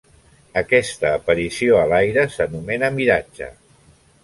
[0.61, 3.53] Aquesta aparició a l'aire s'anomena miratge.